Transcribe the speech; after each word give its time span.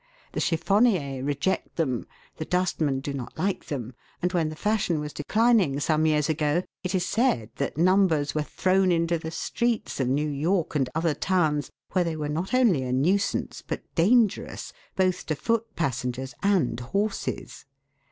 The 0.31 0.39
chiffoimicrs 0.39 1.23
reject 1.23 1.75
308 1.75 1.75
THE 1.75 1.85
WORLD'S 1.85 1.85
LUMBER 1.85 2.01
ROOM. 2.01 2.01
them, 2.01 2.07
the 2.37 2.45
dustmen 2.45 2.99
do 3.01 3.13
not 3.13 3.37
like 3.37 3.65
them, 3.65 3.93
and 4.23 4.33
when 4.33 4.49
the 4.49 4.55
fashion 4.55 4.99
was 4.99 5.13
declining 5.13 5.79
some 5.79 6.07
years 6.07 6.27
ago 6.27 6.63
it 6.83 6.95
is 6.95 7.05
said 7.05 7.51
that 7.57 7.77
numbers 7.77 8.33
were 8.33 8.41
thrown 8.41 8.91
into 8.91 9.19
the 9.19 9.29
streets 9.29 9.99
of 9.99 10.07
New 10.07 10.27
York 10.29 10.73
and 10.73 10.89
other 10.95 11.13
towns, 11.13 11.69
where 11.91 12.03
they 12.03 12.15
were 12.15 12.29
not 12.29 12.51
only 12.51 12.81
a 12.81 12.91
nuisance, 12.91 13.61
but 13.61 13.83
dangerous, 13.93 14.73
both 14.95 15.27
to 15.27 15.35
foot 15.35 15.75
passengers 15.75 16.33
and 16.41 16.79
horses. 16.79 17.65